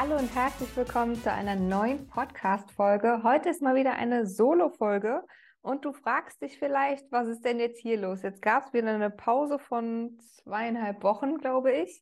Hallo 0.00 0.16
und 0.16 0.32
herzlich 0.32 0.76
willkommen 0.76 1.20
zu 1.20 1.32
einer 1.32 1.56
neuen 1.56 2.06
Podcast-Folge. 2.06 3.24
Heute 3.24 3.48
ist 3.48 3.60
mal 3.60 3.74
wieder 3.74 3.94
eine 3.94 4.28
Solo-Folge 4.28 5.24
und 5.60 5.84
du 5.84 5.92
fragst 5.92 6.40
dich 6.40 6.56
vielleicht, 6.56 7.10
was 7.10 7.26
ist 7.26 7.44
denn 7.44 7.58
jetzt 7.58 7.80
hier 7.80 7.98
los? 8.00 8.22
Jetzt 8.22 8.40
gab 8.40 8.64
es 8.64 8.72
wieder 8.72 8.94
eine 8.94 9.10
Pause 9.10 9.58
von 9.58 10.16
zweieinhalb 10.20 11.02
Wochen, 11.02 11.38
glaube 11.38 11.72
ich, 11.72 12.00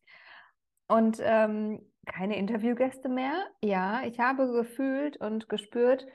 und 0.89 1.21
ähm, 1.23 1.91
keine 2.05 2.37
Interviewgäste 2.37 3.09
mehr. 3.09 3.47
Ja, 3.63 4.03
ich 4.05 4.21
habe 4.21 4.53
gefühlt 4.53 5.17
und 5.17 5.49
gespürt, 5.49 6.07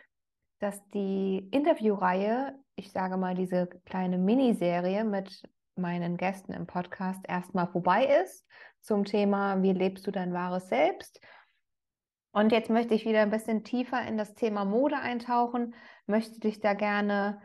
dass 0.59 0.87
die 0.89 1.49
Interviewreihe, 1.49 2.59
ich 2.75 2.91
sage 2.91 3.17
mal 3.17 3.33
diese 3.33 3.65
kleine 3.87 4.19
Miniserie 4.19 5.03
mit 5.03 5.49
meinen 5.75 6.17
Gästen 6.17 6.53
im 6.53 6.67
Podcast 6.67 7.25
erstmal 7.27 7.65
vorbei 7.65 8.05
ist 8.23 8.45
zum 8.81 9.03
Thema, 9.03 9.63
wie 9.63 9.73
lebst 9.73 10.05
du 10.05 10.11
dein 10.11 10.31
wahres 10.31 10.69
Selbst? 10.69 11.19
Und 12.31 12.51
jetzt 12.51 12.69
möchte 12.69 12.93
ich 12.93 13.05
wieder 13.05 13.21
ein 13.21 13.29
bisschen 13.29 13.63
tiefer 13.63 14.01
in 14.07 14.17
das 14.17 14.35
Thema 14.35 14.63
Mode 14.63 14.97
eintauchen, 14.97 15.75
möchte 16.05 16.39
dich 16.39 16.61
da 16.61 16.73
gerne 16.73 17.41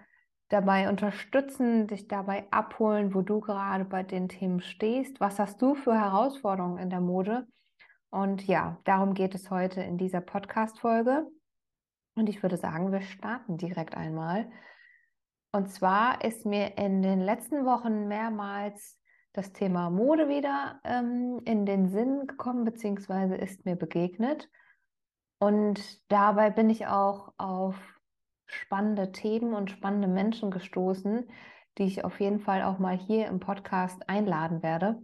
dabei 0.48 0.88
unterstützen, 0.88 1.88
dich 1.88 2.06
dabei 2.06 2.46
abholen, 2.52 3.14
wo 3.14 3.22
du 3.22 3.40
gerade 3.40 3.84
bei 3.84 4.02
den 4.04 4.28
Themen 4.28 4.60
stehst. 4.60 5.18
Was 5.20 5.38
hast 5.38 5.60
du 5.60 5.74
für 5.74 5.94
Herausforderungen 5.94 6.78
in 6.78 6.90
der 6.90 7.00
Mode? 7.00 7.46
Und 8.10 8.46
ja, 8.46 8.78
darum 8.84 9.14
geht 9.14 9.34
es 9.34 9.50
heute 9.50 9.80
in 9.82 9.98
dieser 9.98 10.20
Podcast-Folge. 10.20 11.26
Und 12.14 12.28
ich 12.28 12.42
würde 12.42 12.56
sagen, 12.56 12.92
wir 12.92 13.02
starten 13.02 13.58
direkt 13.58 13.96
einmal. 13.96 14.50
Und 15.52 15.70
zwar 15.70 16.24
ist 16.24 16.46
mir 16.46 16.78
in 16.78 17.02
den 17.02 17.20
letzten 17.20 17.64
Wochen 17.64 18.06
mehrmals 18.06 18.98
das 19.32 19.52
Thema 19.52 19.90
Mode 19.90 20.28
wieder 20.28 20.80
ähm, 20.84 21.40
in 21.44 21.66
den 21.66 21.88
Sinn 21.88 22.26
gekommen, 22.26 22.64
beziehungsweise 22.64 23.34
ist 23.34 23.64
mir 23.64 23.76
begegnet. 23.76 24.48
Und 25.38 26.10
dabei 26.10 26.50
bin 26.50 26.70
ich 26.70 26.86
auch 26.86 27.32
auf 27.36 27.76
spannende 28.46 29.12
Themen 29.12 29.54
und 29.54 29.70
spannende 29.70 30.08
Menschen 30.08 30.50
gestoßen, 30.50 31.28
die 31.78 31.84
ich 31.84 32.04
auf 32.04 32.20
jeden 32.20 32.40
Fall 32.40 32.62
auch 32.62 32.78
mal 32.78 32.96
hier 32.96 33.26
im 33.26 33.40
Podcast 33.40 34.08
einladen 34.08 34.62
werde. 34.62 35.02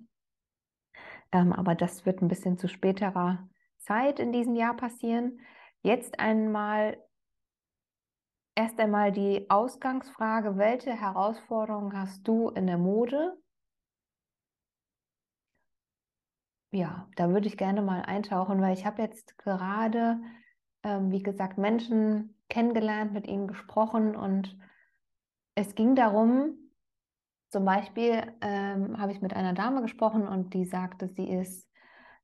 Ähm, 1.33 1.53
aber 1.53 1.75
das 1.75 2.07
wird 2.07 2.23
ein 2.23 2.29
bisschen 2.29 2.57
zu 2.57 2.69
späterer 2.69 3.49
Zeit 3.79 4.21
in 4.21 4.33
diesem 4.33 4.55
Jahr 4.55 4.77
passieren. 4.77 5.41
Jetzt 5.83 6.19
einmal 6.21 6.99
erst 8.55 8.79
einmal 8.79 9.13
die 9.13 9.51
Ausgangsfrage, 9.51 10.57
welche 10.57 10.93
Herausforderungen 10.93 11.99
hast 11.99 12.27
du 12.27 12.51
in 12.51 12.67
der 12.67 12.79
Mode? 12.79 13.42
Ja, 16.73 17.07
da 17.17 17.29
würde 17.29 17.49
ich 17.49 17.59
gerne 17.59 17.83
mal 17.83 18.01
eintauchen, 18.01 18.61
weil 18.63 18.73
ich 18.73 18.87
habe 18.87 19.03
jetzt 19.03 19.37
gerade, 19.37 20.21
ähm, 20.83 21.11
wie 21.11 21.23
gesagt, 21.23 21.59
Menschen 21.59 22.35
kennengelernt, 22.49 23.13
mit 23.13 23.27
ihnen 23.27 23.47
gesprochen 23.47 24.17
und 24.17 24.57
es 25.55 25.75
ging 25.75 25.95
darum, 25.95 26.55
zum 27.51 27.67
Beispiel 27.67 28.23
ähm, 28.41 28.99
habe 28.99 29.13
ich 29.13 29.21
mit 29.21 29.35
einer 29.35 29.53
Dame 29.53 29.83
gesprochen 29.83 30.27
und 30.27 30.55
die 30.55 30.65
sagte, 30.65 31.09
sie 31.09 31.29
ist 31.29 31.69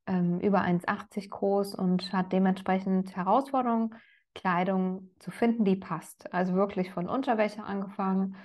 ähm, 0.07 0.41
über 0.41 0.63
1,80 0.63 1.29
groß 1.29 1.75
und 1.75 2.11
hat 2.15 2.33
dementsprechend 2.33 3.15
Herausforderungen, 3.15 3.95
Kleidung 4.35 5.11
zu 5.19 5.31
finden, 5.31 5.67
die 5.67 5.77
passt. 5.77 6.33
Also 6.33 6.55
wirklich 6.55 6.91
von 6.91 7.07
Unterwäsche 7.07 7.65
angefangen 7.65 8.37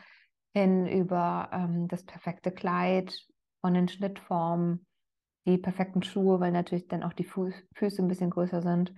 hin 0.54 0.86
über 0.86 1.50
ähm, 1.54 1.88
das 1.88 2.06
perfekte 2.06 2.52
Kleid, 2.52 3.16
von 3.62 3.74
den 3.74 3.88
Schnittformen, 3.88 4.86
die 5.46 5.58
perfekten 5.58 6.04
Schuhe, 6.04 6.40
weil 6.40 6.52
natürlich 6.52 6.88
dann 6.88 7.04
auch 7.04 7.14
die 7.14 7.26
Fuß, 7.26 7.54
Füße 7.76 8.02
ein 8.02 8.08
bisschen 8.08 8.30
größer 8.30 8.62
sind. 8.62 8.94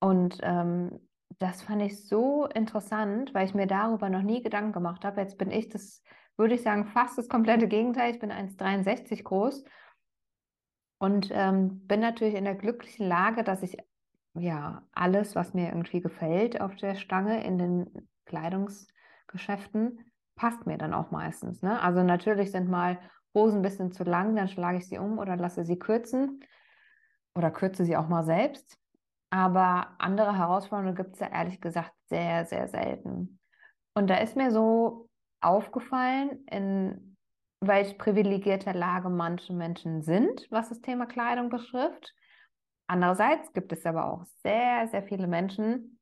Und 0.00 0.38
ähm, 0.42 1.00
das 1.38 1.62
fand 1.62 1.82
ich 1.82 2.06
so 2.06 2.46
interessant, 2.46 3.32
weil 3.34 3.46
ich 3.46 3.54
mir 3.54 3.66
darüber 3.66 4.08
noch 4.10 4.22
nie 4.22 4.42
Gedanken 4.42 4.72
gemacht 4.72 5.04
habe. 5.04 5.20
Jetzt 5.20 5.38
bin 5.38 5.50
ich 5.50 5.68
das, 5.68 6.02
würde 6.36 6.54
ich 6.54 6.62
sagen, 6.62 6.86
fast 6.86 7.18
das 7.18 7.28
komplette 7.28 7.68
Gegenteil. 7.68 8.12
Ich 8.12 8.18
bin 8.18 8.32
1,63 8.32 9.22
groß 9.22 9.64
und 10.98 11.30
ähm, 11.32 11.86
bin 11.86 12.00
natürlich 12.00 12.34
in 12.34 12.44
der 12.44 12.54
glücklichen 12.54 13.06
Lage, 13.06 13.44
dass 13.44 13.62
ich 13.62 13.76
ja 14.34 14.86
alles, 14.92 15.34
was 15.34 15.54
mir 15.54 15.68
irgendwie 15.68 16.00
gefällt 16.00 16.60
auf 16.60 16.76
der 16.76 16.94
Stange 16.94 17.44
in 17.44 17.58
den 17.58 18.08
Kleidungsgeschäften, 18.26 20.12
passt 20.36 20.66
mir 20.66 20.78
dann 20.78 20.94
auch 20.94 21.10
meistens. 21.10 21.62
Ne? 21.62 21.80
Also 21.80 22.02
natürlich 22.02 22.50
sind 22.52 22.68
mal 22.68 22.98
Hosen 23.38 23.60
ein 23.60 23.62
bisschen 23.62 23.92
zu 23.92 24.04
lang, 24.04 24.36
dann 24.36 24.48
schlage 24.48 24.78
ich 24.78 24.88
sie 24.88 24.98
um 24.98 25.18
oder 25.18 25.36
lasse 25.36 25.64
sie 25.64 25.78
kürzen 25.78 26.44
oder 27.34 27.50
kürze 27.50 27.84
sie 27.84 27.96
auch 27.96 28.08
mal 28.08 28.24
selbst. 28.24 28.78
Aber 29.30 29.94
andere 29.98 30.36
Herausforderungen 30.36 30.96
gibt 30.96 31.14
es 31.14 31.20
ja 31.20 31.28
ehrlich 31.28 31.60
gesagt 31.60 31.92
sehr, 32.08 32.46
sehr 32.46 32.68
selten. 32.68 33.38
Und 33.94 34.08
da 34.08 34.16
ist 34.16 34.36
mir 34.36 34.50
so 34.50 35.08
aufgefallen, 35.40 36.44
in 36.50 37.16
welch 37.60 37.98
privilegierter 37.98 38.72
Lage 38.72 39.10
manche 39.10 39.52
Menschen 39.52 40.02
sind, 40.02 40.46
was 40.50 40.68
das 40.68 40.80
Thema 40.80 41.06
Kleidung 41.06 41.48
betrifft. 41.50 42.14
Andererseits 42.86 43.52
gibt 43.52 43.72
es 43.72 43.84
aber 43.84 44.12
auch 44.12 44.24
sehr, 44.42 44.88
sehr 44.88 45.02
viele 45.02 45.26
Menschen, 45.26 45.98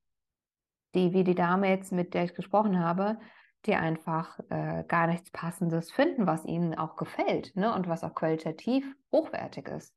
die, 0.94 1.12
wie 1.12 1.24
die 1.24 1.34
Dame 1.34 1.68
jetzt, 1.68 1.92
mit 1.92 2.14
der 2.14 2.24
ich 2.24 2.34
gesprochen 2.34 2.78
habe, 2.78 3.18
die 3.66 3.74
einfach 3.74 4.38
äh, 4.50 4.84
gar 4.86 5.06
nichts 5.06 5.30
Passendes 5.30 5.90
finden, 5.90 6.26
was 6.26 6.44
ihnen 6.44 6.74
auch 6.74 6.96
gefällt 6.96 7.54
ne? 7.56 7.74
und 7.74 7.88
was 7.88 8.04
auch 8.04 8.14
qualitativ 8.14 8.84
hochwertig 9.12 9.68
ist. 9.68 9.94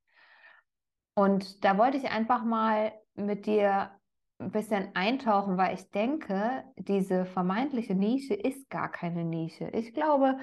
Und 1.15 1.63
da 1.63 1.77
wollte 1.77 1.97
ich 1.97 2.09
einfach 2.09 2.43
mal 2.43 2.93
mit 3.15 3.45
dir 3.45 3.91
ein 4.39 4.51
bisschen 4.51 4.95
eintauchen, 4.95 5.57
weil 5.57 5.75
ich 5.75 5.91
denke, 5.91 6.63
diese 6.77 7.25
vermeintliche 7.25 7.93
Nische 7.93 8.33
ist 8.33 8.69
gar 8.69 8.89
keine 8.89 9.25
Nische. 9.25 9.69
Ich 9.73 9.93
glaube, 9.93 10.37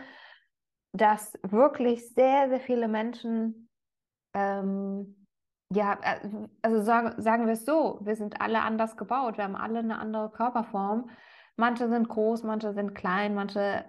dass 0.92 1.32
wirklich 1.42 2.12
sehr, 2.14 2.48
sehr 2.48 2.60
viele 2.60 2.88
Menschen, 2.88 3.68
ähm, 4.34 5.26
ja, 5.72 5.98
äh, 6.02 6.28
also 6.62 6.82
sagen, 6.82 7.20
sagen 7.20 7.46
wir 7.46 7.54
es 7.54 7.64
so, 7.64 7.98
wir 8.02 8.16
sind 8.16 8.40
alle 8.40 8.60
anders 8.60 8.96
gebaut, 8.96 9.38
wir 9.38 9.44
haben 9.44 9.56
alle 9.56 9.80
eine 9.80 9.98
andere 9.98 10.30
Körperform. 10.30 11.10
Manche 11.56 11.88
sind 11.88 12.08
groß, 12.08 12.42
manche 12.42 12.72
sind 12.74 12.94
klein, 12.94 13.34
manche 13.34 13.84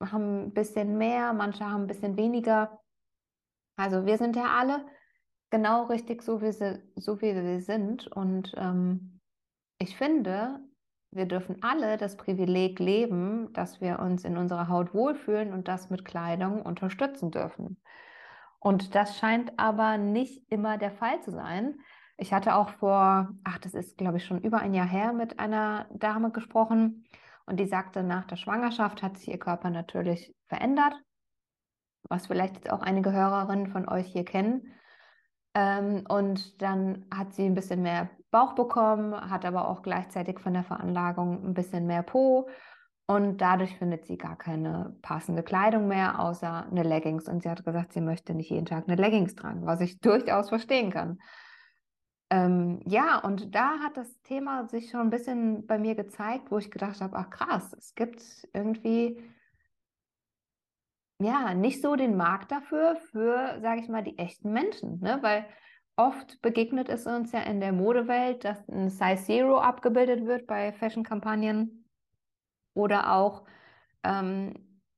haben 0.00 0.46
ein 0.46 0.52
bisschen 0.52 0.98
mehr, 0.98 1.32
manche 1.32 1.64
haben 1.64 1.82
ein 1.82 1.86
bisschen 1.86 2.16
weniger. 2.16 2.80
Also 3.76 4.06
wir 4.06 4.18
sind 4.18 4.36
ja 4.36 4.56
alle 4.58 4.84
genau 5.50 5.84
richtig 5.84 6.22
so, 6.22 6.42
wie, 6.42 6.52
sie, 6.52 6.82
so 6.96 7.20
wie 7.20 7.34
wir 7.34 7.60
sind. 7.60 8.08
Und 8.08 8.52
ähm, 8.56 9.20
ich 9.78 9.96
finde, 9.96 10.60
wir 11.12 11.26
dürfen 11.26 11.62
alle 11.62 11.96
das 11.98 12.16
Privileg 12.16 12.78
leben, 12.80 13.52
dass 13.52 13.80
wir 13.80 13.98
uns 14.00 14.24
in 14.24 14.36
unserer 14.36 14.68
Haut 14.68 14.94
wohlfühlen 14.94 15.52
und 15.52 15.68
das 15.68 15.90
mit 15.90 16.04
Kleidung 16.04 16.62
unterstützen 16.62 17.30
dürfen. 17.30 17.80
Und 18.58 18.94
das 18.94 19.18
scheint 19.18 19.58
aber 19.58 19.98
nicht 19.98 20.50
immer 20.50 20.78
der 20.78 20.92
Fall 20.92 21.20
zu 21.22 21.30
sein. 21.30 21.80
Ich 22.16 22.32
hatte 22.32 22.54
auch 22.54 22.68
vor, 22.70 23.30
ach, 23.44 23.58
das 23.58 23.74
ist, 23.74 23.98
glaube 23.98 24.18
ich, 24.18 24.24
schon 24.24 24.40
über 24.40 24.58
ein 24.58 24.74
Jahr 24.74 24.86
her 24.86 25.12
mit 25.12 25.38
einer 25.38 25.86
Dame 25.92 26.30
gesprochen 26.30 27.04
und 27.46 27.58
die 27.58 27.66
sagte, 27.66 28.02
nach 28.02 28.24
der 28.26 28.36
Schwangerschaft 28.36 29.02
hat 29.02 29.16
sich 29.18 29.28
ihr 29.28 29.38
Körper 29.38 29.70
natürlich 29.70 30.34
verändert, 30.46 30.94
was 32.08 32.26
vielleicht 32.26 32.56
jetzt 32.56 32.70
auch 32.70 32.80
einige 32.80 33.12
Hörerinnen 33.12 33.68
von 33.68 33.88
euch 33.88 34.06
hier 34.06 34.24
kennen. 34.24 34.72
Ähm, 35.54 36.04
und 36.08 36.62
dann 36.62 37.04
hat 37.12 37.34
sie 37.34 37.44
ein 37.44 37.54
bisschen 37.54 37.82
mehr 37.82 38.10
Bauch 38.30 38.54
bekommen, 38.54 39.14
hat 39.30 39.44
aber 39.44 39.68
auch 39.68 39.82
gleichzeitig 39.82 40.38
von 40.40 40.54
der 40.54 40.64
Veranlagung 40.64 41.44
ein 41.44 41.54
bisschen 41.54 41.86
mehr 41.86 42.02
Po. 42.02 42.48
Und 43.06 43.38
dadurch 43.42 43.76
findet 43.76 44.06
sie 44.06 44.16
gar 44.16 44.36
keine 44.36 44.96
passende 45.02 45.42
Kleidung 45.42 45.88
mehr, 45.88 46.20
außer 46.20 46.66
eine 46.70 46.82
Leggings. 46.82 47.28
Und 47.28 47.42
sie 47.42 47.50
hat 47.50 47.64
gesagt, 47.64 47.92
sie 47.92 48.00
möchte 48.00 48.32
nicht 48.32 48.50
jeden 48.50 48.64
Tag 48.64 48.84
eine 48.86 48.96
Leggings 48.96 49.34
tragen, 49.34 49.66
was 49.66 49.80
ich 49.80 50.00
durchaus 50.00 50.48
verstehen 50.48 50.90
kann. 50.90 51.18
Ähm, 52.32 52.80
ja, 52.86 53.18
und 53.18 53.54
da 53.54 53.78
hat 53.80 53.98
das 53.98 54.22
Thema 54.22 54.66
sich 54.66 54.88
schon 54.88 55.00
ein 55.00 55.10
bisschen 55.10 55.66
bei 55.66 55.78
mir 55.78 55.94
gezeigt, 55.94 56.50
wo 56.50 56.56
ich 56.56 56.70
gedacht 56.70 57.02
habe, 57.02 57.14
ach 57.14 57.28
krass, 57.28 57.74
es 57.74 57.94
gibt 57.94 58.22
irgendwie 58.54 59.22
ja, 61.20 61.52
nicht 61.52 61.82
so 61.82 61.94
den 61.94 62.16
Markt 62.16 62.50
dafür, 62.50 62.96
für, 63.10 63.60
sage 63.60 63.82
ich 63.82 63.88
mal, 63.88 64.02
die 64.02 64.16
echten 64.16 64.50
Menschen, 64.50 64.98
ne? 65.00 65.18
Weil 65.20 65.44
oft 65.96 66.40
begegnet 66.40 66.88
es 66.88 67.06
uns 67.06 67.32
ja 67.32 67.40
in 67.40 67.60
der 67.60 67.72
Modewelt, 67.74 68.44
dass 68.44 68.66
ein 68.66 68.88
Size 68.88 69.22
Zero 69.22 69.58
abgebildet 69.58 70.24
wird 70.24 70.46
bei 70.46 70.72
Fashion-Kampagnen 70.72 71.86
oder 72.72 73.12
auch 73.12 73.44
ähm, 74.04 74.54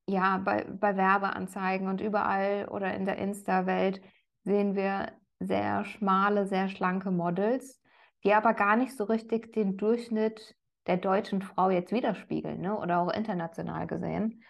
ja, 0.07 0.39
bei, 0.39 0.65
bei 0.65 0.97
Werbeanzeigen 0.97 1.89
und 1.89 2.01
überall 2.01 2.69
oder 2.69 2.95
in 2.95 3.05
der 3.07 3.19
Insta-Welt 3.19 4.01
sehen 4.45 4.77
wir 4.77 5.13
sehr 5.45 5.85
schmale, 5.85 6.47
sehr 6.47 6.69
schlanke 6.69 7.11
Models, 7.11 7.81
die 8.25 8.33
aber 8.33 8.55
gar 8.55 8.77
nicht 8.77 8.97
so 8.97 9.05
richtig 9.05 9.53
den 9.53 9.77
Durchschnitt 9.77 10.57
der 10.87 10.97
deutschen 10.97 11.43
Frau 11.43 11.71
jetzt 11.71 11.93
widerspiegeln, 11.93 12.61
ne? 12.61 12.79
oder 12.79 13.01
auch 13.01 13.13
international 13.13 13.87
gesehen. 13.87 14.43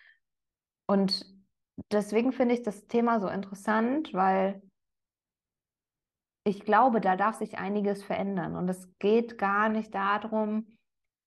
Und 0.86 1.24
deswegen 1.92 2.32
finde 2.32 2.54
ich 2.54 2.62
das 2.62 2.86
Thema 2.86 3.20
so 3.20 3.28
interessant, 3.28 4.12
weil 4.12 4.62
ich 6.44 6.64
glaube, 6.64 7.00
da 7.00 7.16
darf 7.16 7.36
sich 7.36 7.58
einiges 7.58 8.02
verändern. 8.02 8.54
Und 8.54 8.68
es 8.68 8.88
geht 8.98 9.38
gar 9.38 9.68
nicht 9.68 9.94
darum, 9.94 10.66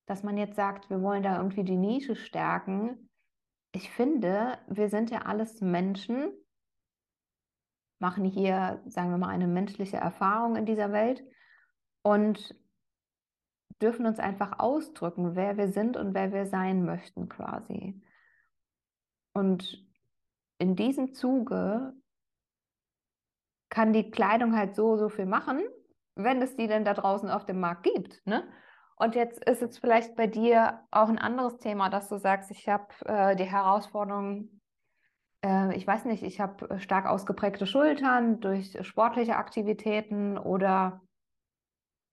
dass 0.06 0.22
man 0.22 0.36
jetzt 0.36 0.56
sagt, 0.56 0.88
wir 0.90 1.02
wollen 1.02 1.22
da 1.22 1.36
irgendwie 1.36 1.64
die 1.64 1.76
Nische 1.76 2.14
stärken. 2.14 3.10
Ich 3.72 3.90
finde, 3.90 4.58
wir 4.68 4.88
sind 4.88 5.10
ja 5.10 5.22
alles 5.22 5.60
Menschen, 5.60 6.32
machen 7.98 8.24
hier, 8.24 8.82
sagen 8.86 9.10
wir 9.10 9.18
mal, 9.18 9.28
eine 9.28 9.46
menschliche 9.46 9.96
Erfahrung 9.96 10.56
in 10.56 10.66
dieser 10.66 10.92
Welt 10.92 11.22
und 12.02 12.56
dürfen 13.80 14.06
uns 14.06 14.18
einfach 14.18 14.58
ausdrücken, 14.58 15.36
wer 15.36 15.56
wir 15.56 15.68
sind 15.68 15.96
und 15.96 16.14
wer 16.14 16.32
wir 16.32 16.46
sein 16.46 16.84
möchten 16.84 17.28
quasi. 17.28 18.02
Und 19.32 19.86
in 20.58 20.74
diesem 20.74 21.14
Zuge 21.14 21.94
kann 23.68 23.92
die 23.92 24.10
Kleidung 24.10 24.56
halt 24.56 24.74
so, 24.74 24.96
so 24.96 25.08
viel 25.08 25.26
machen, 25.26 25.60
wenn 26.16 26.42
es 26.42 26.56
die 26.56 26.66
denn 26.66 26.84
da 26.84 26.94
draußen 26.94 27.30
auf 27.30 27.46
dem 27.46 27.60
Markt 27.60 27.84
gibt. 27.84 28.26
Ne? 28.26 28.48
Und 28.96 29.14
jetzt 29.14 29.44
ist 29.44 29.62
es 29.62 29.78
vielleicht 29.78 30.16
bei 30.16 30.26
dir 30.26 30.80
auch 30.90 31.08
ein 31.08 31.18
anderes 31.18 31.58
Thema, 31.58 31.88
dass 31.88 32.08
du 32.08 32.18
sagst, 32.18 32.50
ich 32.50 32.68
habe 32.68 32.88
äh, 33.04 33.36
die 33.36 33.44
Herausforderung, 33.44 34.57
äh, 35.44 35.76
ich 35.76 35.86
weiß 35.86 36.04
nicht, 36.04 36.22
ich 36.22 36.40
habe 36.40 36.80
stark 36.80 37.06
ausgeprägte 37.06 37.66
Schultern 37.66 38.40
durch 38.40 38.76
sportliche 38.86 39.36
Aktivitäten 39.36 40.38
oder 40.38 41.00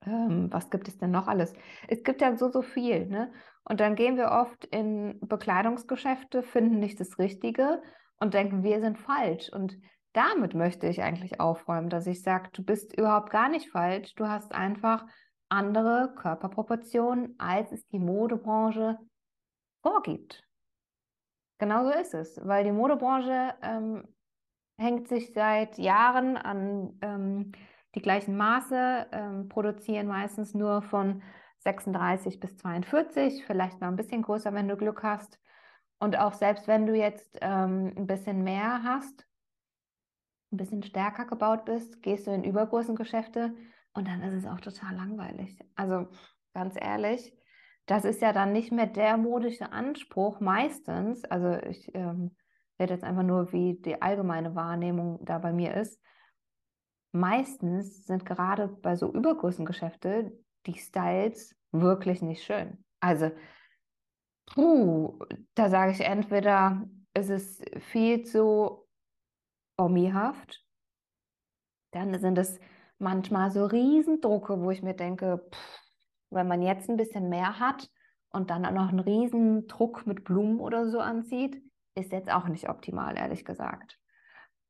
ähm, 0.06 0.52
was 0.52 0.70
gibt 0.70 0.88
es 0.88 0.98
denn 0.98 1.12
noch 1.12 1.28
alles? 1.28 1.54
Es 1.88 2.04
gibt 2.04 2.22
ja 2.22 2.36
so, 2.36 2.50
so 2.50 2.62
viel. 2.62 3.08
Ne? 3.08 3.32
Und 3.64 3.80
dann 3.80 3.96
gehen 3.96 4.18
wir 4.18 4.32
oft 4.32 4.66
in 4.66 5.20
Bekleidungsgeschäfte, 5.22 6.44
finden 6.44 6.80
nicht 6.80 7.00
das 7.00 7.18
Richtige 7.18 7.82
und 8.20 8.34
denken, 8.34 8.64
wir 8.64 8.80
sind 8.80 8.98
falsch. 8.98 9.50
Und 9.52 9.78
damit 10.14 10.54
möchte 10.54 10.88
ich 10.88 11.02
eigentlich 11.02 11.40
aufräumen, 11.40 11.90
dass 11.90 12.08
ich 12.08 12.22
sage, 12.22 12.50
du 12.54 12.64
bist 12.64 12.98
überhaupt 12.98 13.32
gar 13.32 13.50
nicht 13.50 13.70
falsch, 13.72 14.14
du 14.16 14.28
hast 14.28 14.54
einfach 14.54 15.06
andere 15.50 16.14
Körperproportionen, 16.16 17.36
als 17.38 17.72
es 17.72 17.86
die 17.88 18.00
Modebranche 18.00 18.98
vorgibt. 19.82 20.44
Genau 21.58 21.84
so 21.86 21.92
ist 21.92 22.14
es, 22.14 22.40
weil 22.44 22.64
die 22.64 22.72
Modebranche 22.72 23.54
ähm, 23.62 24.08
hängt 24.78 25.08
sich 25.08 25.34
seit 25.34 25.78
Jahren 25.78 26.38
an 26.38 26.98
ähm, 27.02 27.52
die 27.96 28.02
gleichen 28.02 28.36
Maße, 28.36 29.08
ähm, 29.12 29.48
produzieren 29.48 30.08
meistens 30.08 30.54
nur 30.54 30.82
von 30.82 31.24
36 31.60 32.40
bis 32.40 32.58
42, 32.58 33.46
vielleicht 33.46 33.80
mal 33.80 33.88
ein 33.88 33.96
bisschen 33.96 34.22
größer, 34.22 34.54
wenn 34.54 34.68
du 34.68 34.76
Glück 34.76 35.02
hast. 35.02 35.40
Und 36.00 36.18
auch 36.18 36.34
selbst 36.34 36.68
wenn 36.68 36.86
du 36.86 36.94
jetzt 36.94 37.38
ähm, 37.42 37.94
ein 37.98 38.06
bisschen 38.06 38.44
mehr 38.44 38.84
hast, 38.84 39.26
ein 40.52 40.58
bisschen 40.58 40.84
stärker 40.84 41.26
gebaut 41.26 41.66
bist, 41.66 42.02
gehst 42.02 42.28
du 42.28 42.32
in 42.32 42.44
Übergrößengeschäfte 42.44 43.56
und 43.94 44.08
dann 44.08 44.22
ist 44.22 44.34
es 44.34 44.46
auch 44.46 44.60
total 44.60 44.96
langweilig. 44.96 45.58
Also 45.76 46.08
ganz 46.54 46.76
ehrlich, 46.78 47.34
das 47.86 48.06
ist 48.06 48.22
ja 48.22 48.34
dann 48.34 48.52
nicht 48.52 48.72
mehr 48.72 48.88
der 48.88 49.18
modische 49.18 49.72
Anspruch 49.72 50.40
meistens. 50.40 51.24
Also 51.26 51.54
ich 51.68 51.94
ähm, 51.94 52.36
rede 52.80 52.94
jetzt 52.94 53.04
einfach 53.04 53.24
nur, 53.24 53.52
wie 53.52 53.76
die 53.76 54.02
allgemeine 54.02 54.56
Wahrnehmung 54.56 55.24
da 55.24 55.38
bei 55.38 55.54
mir 55.54 55.76
ist. 55.76 56.02
Meistens 57.12 58.06
sind 58.06 58.26
gerade 58.26 58.68
bei 58.68 58.96
so 58.96 59.12
Übergrößengeschäfte 59.14 60.32
die 60.66 60.78
Styles 60.78 61.56
wirklich 61.72 62.22
nicht 62.22 62.44
schön. 62.44 62.84
Also, 63.00 63.32
puh, 64.48 65.20
da 65.54 65.70
sage 65.70 65.92
ich 65.92 66.02
entweder, 66.02 66.84
es 67.14 67.30
ist 67.30 67.64
viel 67.80 68.24
zu 68.24 68.86
omihaft. 69.78 70.66
Dann 71.92 72.20
sind 72.20 72.38
es 72.38 72.60
manchmal 72.98 73.52
so 73.52 73.66
Riesendrucke, 73.66 74.60
wo 74.60 74.72
ich 74.72 74.82
mir 74.82 74.96
denke, 74.96 75.48
pff, 75.52 75.85
wenn 76.30 76.48
man 76.48 76.62
jetzt 76.62 76.90
ein 76.90 76.98
bisschen 76.98 77.30
mehr 77.30 77.60
hat 77.60 77.90
und 78.32 78.50
dann 78.50 78.66
auch 78.66 78.72
noch 78.72 78.90
einen 78.90 79.00
Riesendruck 79.00 80.06
mit 80.06 80.24
Blumen 80.24 80.60
oder 80.60 80.90
so 80.90 81.00
anzieht, 81.00 81.62
ist 81.96 82.12
jetzt 82.12 82.32
auch 82.32 82.48
nicht 82.48 82.70
optimal, 82.70 83.18
ehrlich 83.18 83.46
gesagt. 83.46 84.00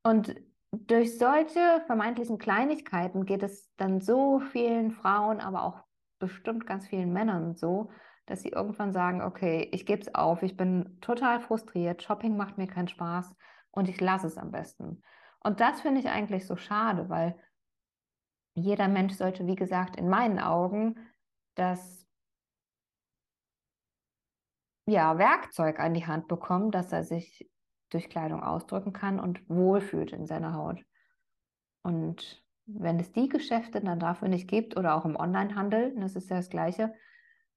Und 0.02 0.34
durch 0.72 1.18
solche 1.18 1.82
vermeintlichen 1.86 2.38
Kleinigkeiten 2.38 3.24
geht 3.24 3.42
es 3.42 3.72
dann 3.76 4.00
so 4.00 4.40
vielen 4.40 4.92
Frauen, 4.92 5.40
aber 5.40 5.64
auch 5.64 5.80
bestimmt 6.18 6.66
ganz 6.66 6.86
vielen 6.86 7.12
Männern 7.12 7.56
so, 7.56 7.90
dass 8.26 8.42
sie 8.42 8.50
irgendwann 8.50 8.92
sagen, 8.92 9.22
okay, 9.22 9.68
ich 9.72 9.86
gebe 9.86 10.02
es 10.02 10.14
auf, 10.14 10.42
ich 10.42 10.56
bin 10.56 10.98
total 11.00 11.40
frustriert, 11.40 12.02
Shopping 12.02 12.36
macht 12.36 12.58
mir 12.58 12.66
keinen 12.66 12.88
Spaß, 12.88 13.34
und 13.76 13.90
ich 13.90 14.00
lasse 14.00 14.26
es 14.26 14.38
am 14.38 14.50
besten. 14.50 15.02
Und 15.40 15.60
das 15.60 15.82
finde 15.82 16.00
ich 16.00 16.08
eigentlich 16.08 16.46
so 16.46 16.56
schade, 16.56 17.08
weil 17.10 17.38
jeder 18.54 18.88
Mensch 18.88 19.12
sollte, 19.12 19.46
wie 19.46 19.54
gesagt, 19.54 19.96
in 19.96 20.08
meinen 20.08 20.38
Augen 20.38 20.96
das 21.56 22.06
ja, 24.86 25.18
Werkzeug 25.18 25.80
an 25.80 25.94
die 25.94 26.06
Hand 26.06 26.28
bekommen, 26.28 26.70
dass 26.70 26.92
er 26.92 27.04
sich 27.04 27.50
durch 27.90 28.08
Kleidung 28.08 28.42
ausdrücken 28.42 28.92
kann 28.92 29.18
und 29.20 29.48
wohlfühlt 29.48 30.12
in 30.12 30.26
seiner 30.26 30.54
Haut. 30.54 30.84
Und 31.82 32.44
wenn 32.66 32.98
es 32.98 33.12
die 33.12 33.28
Geschäfte 33.28 33.80
dann 33.80 34.00
dafür 34.00 34.28
nicht 34.28 34.48
gibt 34.48 34.76
oder 34.76 34.96
auch 34.96 35.04
im 35.04 35.16
Onlinehandel, 35.16 35.94
das 35.98 36.16
ist 36.16 36.30
ja 36.30 36.36
das 36.36 36.50
Gleiche, 36.50 36.94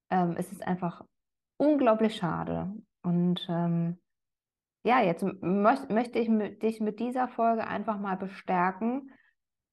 ähm, 0.10 0.36
ist 0.38 0.52
es 0.52 0.62
einfach 0.62 1.04
unglaublich 1.58 2.16
schade. 2.16 2.72
Und 3.02 3.46
ähm, 3.50 4.00
ja, 4.84 5.02
jetzt 5.02 5.24
möcht, 5.42 5.90
möchte 5.90 6.20
ich 6.20 6.60
dich 6.60 6.80
mit 6.80 7.00
dieser 7.00 7.28
Folge 7.28 7.68
einfach 7.68 8.00
mal 8.00 8.18
bestärken, 8.18 9.12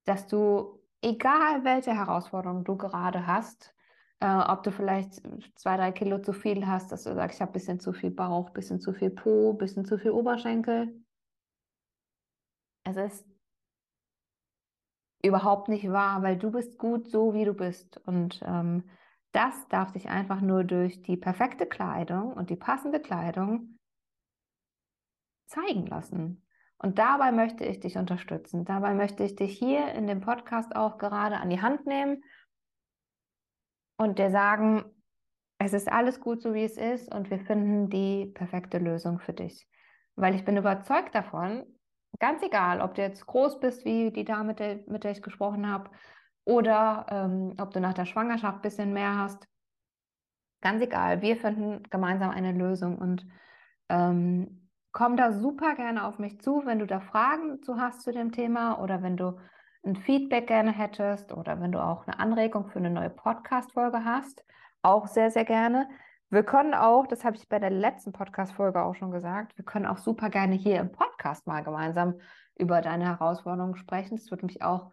dass 0.04 0.26
du, 0.26 0.82
egal 1.02 1.64
welche 1.64 1.94
Herausforderung 1.94 2.64
du 2.64 2.76
gerade 2.76 3.26
hast, 3.26 3.75
äh, 4.20 4.38
ob 4.48 4.62
du 4.62 4.72
vielleicht 4.72 5.22
zwei, 5.56 5.76
drei 5.76 5.92
Kilo 5.92 6.18
zu 6.18 6.32
viel 6.32 6.66
hast, 6.66 6.92
dass 6.92 7.04
du 7.04 7.14
sagst, 7.14 7.36
ich 7.36 7.42
habe 7.42 7.50
ein 7.50 7.54
bisschen 7.54 7.80
zu 7.80 7.92
viel 7.92 8.10
Bauch, 8.10 8.48
ein 8.48 8.52
bisschen 8.52 8.80
zu 8.80 8.92
viel 8.92 9.10
Po, 9.10 9.52
ein 9.52 9.58
bisschen 9.58 9.84
zu 9.84 9.98
viel 9.98 10.10
Oberschenkel. 10.10 11.04
Es 12.84 12.96
ist 12.96 13.26
überhaupt 15.22 15.68
nicht 15.68 15.90
wahr, 15.90 16.22
weil 16.22 16.38
du 16.38 16.50
bist 16.50 16.78
gut 16.78 17.08
so, 17.10 17.34
wie 17.34 17.44
du 17.44 17.52
bist. 17.52 17.98
Und 18.06 18.40
ähm, 18.44 18.84
das 19.32 19.68
darf 19.68 19.90
sich 19.90 20.08
einfach 20.08 20.40
nur 20.40 20.64
durch 20.64 21.02
die 21.02 21.16
perfekte 21.16 21.66
Kleidung 21.66 22.32
und 22.32 22.48
die 22.48 22.56
passende 22.56 23.00
Kleidung 23.00 23.78
zeigen 25.46 25.86
lassen. 25.86 26.46
Und 26.78 26.98
dabei 26.98 27.32
möchte 27.32 27.64
ich 27.64 27.80
dich 27.80 27.96
unterstützen. 27.96 28.64
Dabei 28.64 28.94
möchte 28.94 29.24
ich 29.24 29.34
dich 29.34 29.58
hier 29.58 29.92
in 29.92 30.06
dem 30.06 30.20
Podcast 30.20 30.76
auch 30.76 30.98
gerade 30.98 31.38
an 31.38 31.50
die 31.50 31.60
Hand 31.60 31.86
nehmen 31.86 32.22
und 33.96 34.18
dir 34.18 34.30
sagen, 34.30 34.84
es 35.58 35.72
ist 35.72 35.90
alles 35.90 36.20
gut 36.20 36.42
so, 36.42 36.54
wie 36.54 36.64
es 36.64 36.76
ist 36.76 37.12
und 37.14 37.30
wir 37.30 37.38
finden 37.38 37.88
die 37.88 38.26
perfekte 38.26 38.78
Lösung 38.78 39.20
für 39.20 39.32
dich. 39.32 39.68
Weil 40.14 40.34
ich 40.34 40.44
bin 40.44 40.56
überzeugt 40.56 41.14
davon, 41.14 41.64
ganz 42.18 42.42
egal, 42.42 42.80
ob 42.80 42.94
du 42.94 43.02
jetzt 43.02 43.26
groß 43.26 43.60
bist, 43.60 43.84
wie 43.84 44.10
die 44.10 44.24
Dame, 44.24 44.44
mit 44.44 44.58
der, 44.60 44.80
mit 44.86 45.04
der 45.04 45.12
ich 45.12 45.22
gesprochen 45.22 45.68
habe, 45.70 45.90
oder 46.44 47.06
ähm, 47.10 47.54
ob 47.58 47.72
du 47.72 47.80
nach 47.80 47.94
der 47.94 48.04
Schwangerschaft 48.06 48.58
ein 48.58 48.62
bisschen 48.62 48.92
mehr 48.92 49.16
hast, 49.16 49.48
ganz 50.60 50.80
egal, 50.80 51.20
wir 51.20 51.36
finden 51.36 51.82
gemeinsam 51.90 52.30
eine 52.30 52.52
Lösung 52.52 52.98
und 52.98 53.26
ähm, 53.88 54.70
komm 54.92 55.16
da 55.16 55.32
super 55.32 55.74
gerne 55.74 56.04
auf 56.04 56.18
mich 56.18 56.40
zu, 56.40 56.62
wenn 56.64 56.78
du 56.78 56.86
da 56.86 57.00
Fragen 57.00 57.62
zu 57.62 57.78
hast 57.78 58.02
zu 58.02 58.12
dem 58.12 58.32
Thema 58.32 58.80
oder 58.80 59.02
wenn 59.02 59.16
du 59.16 59.38
ein 59.86 59.96
Feedback 59.96 60.48
gerne 60.48 60.72
hättest 60.72 61.32
oder 61.32 61.60
wenn 61.60 61.72
du 61.72 61.82
auch 61.82 62.06
eine 62.06 62.18
Anregung 62.18 62.68
für 62.68 62.78
eine 62.78 62.90
neue 62.90 63.10
Podcast-Folge 63.10 64.04
hast. 64.04 64.44
Auch 64.82 65.06
sehr, 65.06 65.30
sehr 65.30 65.44
gerne. 65.44 65.88
Wir 66.28 66.42
können 66.42 66.74
auch, 66.74 67.06
das 67.06 67.24
habe 67.24 67.36
ich 67.36 67.48
bei 67.48 67.60
der 67.60 67.70
letzten 67.70 68.12
Podcast-Folge 68.12 68.82
auch 68.82 68.94
schon 68.96 69.12
gesagt, 69.12 69.56
wir 69.56 69.64
können 69.64 69.86
auch 69.86 69.98
super 69.98 70.28
gerne 70.28 70.56
hier 70.56 70.80
im 70.80 70.90
Podcast 70.90 71.46
mal 71.46 71.62
gemeinsam 71.62 72.20
über 72.58 72.80
deine 72.80 73.04
Herausforderungen 73.04 73.76
sprechen. 73.76 74.16
Das 74.16 74.30
würde 74.30 74.46
mich 74.46 74.60
auch 74.62 74.90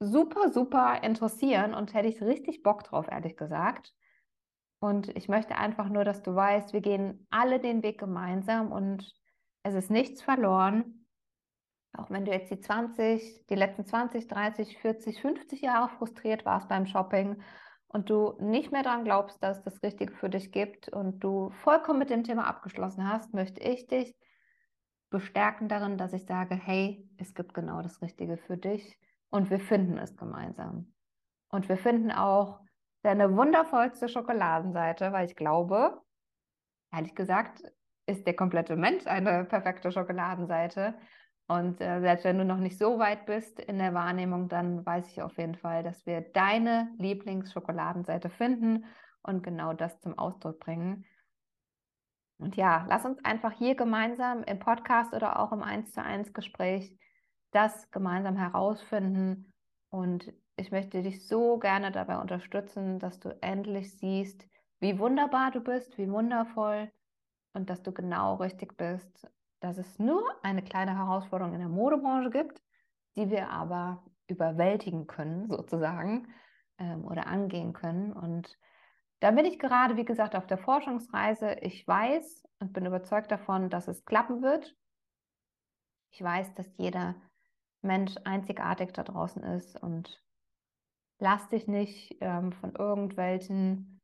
super, 0.00 0.50
super 0.50 1.02
interessieren 1.02 1.74
und 1.74 1.92
hätte 1.92 2.08
ich 2.08 2.22
richtig 2.22 2.62
Bock 2.62 2.84
drauf, 2.84 3.06
ehrlich 3.10 3.36
gesagt. 3.36 3.92
Und 4.80 5.14
ich 5.16 5.28
möchte 5.28 5.56
einfach 5.56 5.88
nur, 5.88 6.04
dass 6.04 6.22
du 6.22 6.34
weißt, 6.34 6.72
wir 6.72 6.80
gehen 6.80 7.26
alle 7.30 7.60
den 7.60 7.82
Weg 7.82 7.98
gemeinsam 7.98 8.72
und 8.72 9.12
es 9.62 9.74
ist 9.74 9.90
nichts 9.90 10.22
verloren. 10.22 11.03
Auch 11.96 12.10
wenn 12.10 12.24
du 12.24 12.32
jetzt 12.32 12.50
die 12.50 12.60
20, 12.60 13.46
die 13.46 13.54
letzten 13.54 13.84
20, 13.84 14.26
30, 14.26 14.78
40, 14.78 15.20
50 15.20 15.62
Jahre 15.62 15.88
frustriert 15.88 16.44
warst 16.44 16.68
beim 16.68 16.86
Shopping 16.86 17.40
und 17.88 18.10
du 18.10 18.34
nicht 18.40 18.72
mehr 18.72 18.82
daran 18.82 19.04
glaubst, 19.04 19.42
dass 19.42 19.58
es 19.58 19.64
das 19.64 19.82
Richtige 19.82 20.12
für 20.14 20.28
dich 20.28 20.50
gibt 20.50 20.88
und 20.88 21.20
du 21.20 21.50
vollkommen 21.62 22.00
mit 22.00 22.10
dem 22.10 22.24
Thema 22.24 22.46
abgeschlossen 22.46 23.08
hast, 23.08 23.32
möchte 23.34 23.60
ich 23.62 23.86
dich 23.86 24.14
bestärken 25.10 25.68
darin, 25.68 25.96
dass 25.96 26.12
ich 26.12 26.26
sage, 26.26 26.56
hey, 26.56 27.08
es 27.18 27.34
gibt 27.34 27.54
genau 27.54 27.82
das 27.82 28.02
Richtige 28.02 28.36
für 28.36 28.56
dich 28.56 28.98
und 29.30 29.48
wir 29.48 29.60
finden 29.60 29.96
es 29.98 30.16
gemeinsam. 30.16 30.92
Und 31.50 31.68
wir 31.68 31.76
finden 31.76 32.10
auch 32.10 32.58
deine 33.02 33.36
wundervollste 33.36 34.08
Schokoladenseite, 34.08 35.12
weil 35.12 35.26
ich 35.26 35.36
glaube, 35.36 36.00
ehrlich 36.92 37.14
gesagt, 37.14 37.62
ist 38.06 38.26
der 38.26 38.34
komplette 38.34 38.76
Mensch 38.76 39.06
eine 39.06 39.44
perfekte 39.44 39.92
Schokoladenseite. 39.92 40.94
Und 41.46 41.80
äh, 41.80 42.00
selbst 42.00 42.24
wenn 42.24 42.38
du 42.38 42.44
noch 42.44 42.58
nicht 42.58 42.78
so 42.78 42.98
weit 42.98 43.26
bist 43.26 43.60
in 43.60 43.78
der 43.78 43.92
Wahrnehmung, 43.92 44.48
dann 44.48 44.84
weiß 44.84 45.08
ich 45.10 45.20
auf 45.20 45.36
jeden 45.36 45.56
Fall, 45.56 45.82
dass 45.82 46.06
wir 46.06 46.22
deine 46.22 46.90
Lieblingsschokoladenseite 46.98 48.30
finden 48.30 48.86
und 49.22 49.42
genau 49.42 49.74
das 49.74 50.00
zum 50.00 50.18
Ausdruck 50.18 50.60
bringen. 50.60 51.04
Und 52.38 52.56
ja, 52.56 52.86
lass 52.88 53.04
uns 53.04 53.22
einfach 53.24 53.52
hier 53.52 53.74
gemeinsam 53.74 54.42
im 54.44 54.58
Podcast 54.58 55.12
oder 55.12 55.38
auch 55.38 55.52
im 55.52 55.62
1 55.62 55.92
zu 55.92 56.02
1 56.02 56.32
Gespräch 56.32 56.96
das 57.52 57.90
gemeinsam 57.90 58.36
herausfinden. 58.36 59.52
Und 59.90 60.32
ich 60.56 60.70
möchte 60.70 61.02
dich 61.02 61.28
so 61.28 61.58
gerne 61.58 61.92
dabei 61.92 62.18
unterstützen, 62.18 62.98
dass 62.98 63.20
du 63.20 63.36
endlich 63.42 63.96
siehst, 63.98 64.46
wie 64.80 64.98
wunderbar 64.98 65.50
du 65.50 65.60
bist, 65.60 65.96
wie 65.98 66.10
wundervoll 66.10 66.90
und 67.52 67.70
dass 67.70 67.82
du 67.82 67.92
genau 67.92 68.36
richtig 68.36 68.76
bist 68.76 69.28
dass 69.64 69.78
es 69.78 69.98
nur 69.98 70.22
eine 70.42 70.62
kleine 70.62 70.94
Herausforderung 70.94 71.54
in 71.54 71.60
der 71.60 71.70
Modebranche 71.70 72.28
gibt, 72.28 72.62
die 73.16 73.30
wir 73.30 73.48
aber 73.48 74.04
überwältigen 74.26 75.06
können, 75.06 75.48
sozusagen, 75.48 76.28
ähm, 76.78 77.04
oder 77.06 77.26
angehen 77.26 77.72
können. 77.72 78.12
Und 78.12 78.58
da 79.20 79.30
bin 79.30 79.46
ich 79.46 79.58
gerade, 79.58 79.96
wie 79.96 80.04
gesagt, 80.04 80.36
auf 80.36 80.46
der 80.46 80.58
Forschungsreise. 80.58 81.54
Ich 81.62 81.88
weiß 81.88 82.44
und 82.58 82.74
bin 82.74 82.84
überzeugt 82.84 83.30
davon, 83.30 83.70
dass 83.70 83.88
es 83.88 84.04
klappen 84.04 84.42
wird. 84.42 84.76
Ich 86.10 86.22
weiß, 86.22 86.54
dass 86.54 86.76
jeder 86.76 87.14
Mensch 87.80 88.14
einzigartig 88.24 88.92
da 88.92 89.02
draußen 89.02 89.42
ist 89.42 89.82
und 89.82 90.22
lass 91.18 91.48
dich 91.48 91.66
nicht 91.68 92.18
ähm, 92.20 92.52
von 92.52 92.74
irgendwelchen 92.74 94.02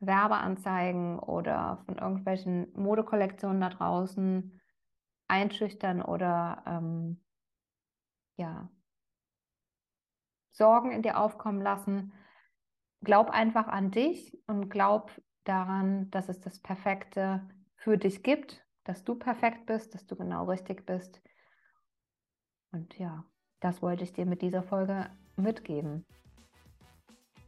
Werbeanzeigen 0.00 1.18
oder 1.18 1.82
von 1.84 1.98
irgendwelchen 1.98 2.72
Modekollektionen 2.74 3.60
da 3.60 3.68
draußen 3.68 4.57
einschüchtern 5.28 6.02
oder 6.02 6.62
ähm, 6.66 7.22
ja, 8.36 8.70
Sorgen 10.52 10.90
in 10.90 11.02
dir 11.02 11.18
aufkommen 11.20 11.62
lassen. 11.62 12.12
Glaub 13.04 13.30
einfach 13.30 13.68
an 13.68 13.92
dich 13.92 14.36
und 14.48 14.70
glaub 14.70 15.12
daran, 15.44 16.10
dass 16.10 16.28
es 16.28 16.40
das 16.40 16.60
Perfekte 16.60 17.48
für 17.76 17.96
dich 17.96 18.24
gibt, 18.24 18.66
dass 18.82 19.04
du 19.04 19.14
perfekt 19.14 19.66
bist, 19.66 19.94
dass 19.94 20.06
du 20.06 20.16
genau 20.16 20.46
richtig 20.46 20.84
bist. 20.84 21.22
Und 22.72 22.98
ja, 22.98 23.24
das 23.60 23.82
wollte 23.82 24.02
ich 24.02 24.12
dir 24.12 24.26
mit 24.26 24.42
dieser 24.42 24.62
Folge 24.62 25.08
mitgeben. 25.36 26.04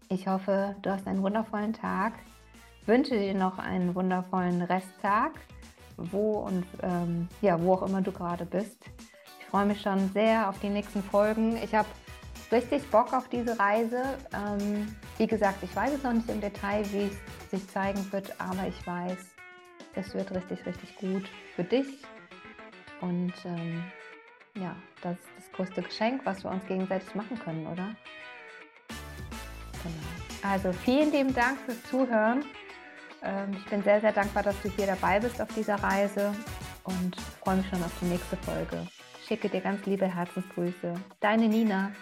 Ich 0.08 0.28
hoffe, 0.28 0.76
du 0.82 0.90
hast 0.90 1.06
einen 1.06 1.22
wundervollen 1.22 1.72
Tag. 1.72 2.14
Wünsche 2.87 3.18
dir 3.18 3.34
noch 3.34 3.58
einen 3.58 3.94
wundervollen 3.94 4.62
Resttag 4.62 5.32
wo 6.12 6.38
und 6.40 6.64
ähm, 6.83 7.28
ja, 7.40 7.61
wo 7.61 7.75
auch 7.75 7.83
immer 7.83 8.02
du 8.02 8.12
gerade 8.12 8.45
bist. 8.45 8.78
Ich 9.40 9.47
freue 9.47 9.66
mich 9.66 9.80
schon 9.80 10.11
sehr 10.12 10.49
auf 10.49 10.59
die 10.61 10.69
nächsten 10.69 11.02
Folgen. 11.02 11.57
Ich 11.62 11.75
habe 11.75 11.88
richtig 12.52 12.88
Bock 12.90 13.12
auf 13.12 13.28
diese 13.28 13.59
Reise. 13.59 14.02
Ähm, 14.33 14.95
wie 15.19 15.26
gesagt, 15.26 15.62
ich 15.62 15.75
weiß 15.75 15.92
es 15.92 16.02
noch 16.02 16.12
nicht 16.12 16.28
im 16.28 16.40
Detail, 16.40 16.85
wie 16.92 17.11
es 17.11 17.50
sich 17.50 17.69
zeigen 17.69 18.12
wird, 18.12 18.33
aber 18.40 18.66
ich 18.69 18.87
weiß, 18.87 19.19
es 19.95 20.14
wird 20.14 20.30
richtig, 20.33 20.64
richtig 20.66 20.97
gut 20.97 21.28
für 21.57 21.64
dich. 21.64 22.02
Und 23.00 23.33
ähm, 23.45 23.83
ja, 24.57 24.76
das 25.02 25.16
ist 25.16 25.28
das 25.37 25.52
größte 25.52 25.83
Geschenk, 25.83 26.23
was 26.25 26.45
wir 26.45 26.50
uns 26.50 26.64
gegenseitig 26.66 27.14
machen 27.14 27.38
können, 27.38 27.66
oder? 27.66 27.95
Genau. 29.83 30.52
Also 30.52 30.73
vielen 30.73 31.11
lieben 31.12 31.35
Dank 31.35 31.59
fürs 31.61 31.83
Zuhören. 31.85 32.45
Ähm, 33.22 33.56
ich 33.56 33.64
bin 33.66 33.82
sehr, 33.82 34.00
sehr 34.00 34.12
dankbar, 34.12 34.42
dass 34.42 34.60
du 34.62 34.70
hier 34.70 34.86
dabei 34.86 35.20
bist 35.20 35.40
auf 35.40 35.48
dieser 35.54 35.76
Reise 35.76 36.34
und 36.84 37.16
freue 37.42 37.56
mich 37.56 37.68
schon 37.68 37.82
auf 37.82 37.92
die 38.00 38.06
nächste 38.06 38.36
Folge. 38.38 38.86
Schicke 39.26 39.48
dir 39.48 39.60
ganz 39.60 39.84
liebe 39.86 40.06
Herzensgrüße. 40.06 40.94
Deine 41.20 41.48
Nina. 41.48 41.92